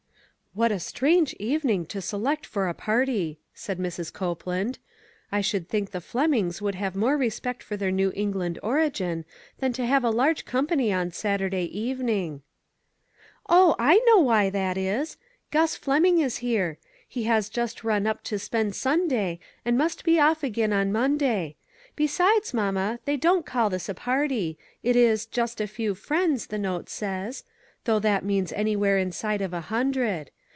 [0.53, 4.11] "What a strange evening to select for a party," said Mrs.
[4.11, 4.79] Copeland."
[5.31, 9.23] I should think the Flemings would have more respect for their New England origin
[9.59, 12.41] than to have a large company on Saturday evening.""
[13.49, 13.77] Oh!
[13.79, 15.15] I know why that is;
[15.51, 16.77] Gus Fleming is here.
[17.07, 20.91] He has just run up to spend Sun day, and must be off again on
[20.91, 21.53] Monda}r.
[21.95, 26.59] Besides, mamma, they don't call this a party; it is 'just a few friends,' the
[26.59, 27.45] note says;
[27.85, 30.29] though that means anywhere inside of a hun dred.